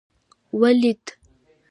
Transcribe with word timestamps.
ولد؟ 0.59 1.05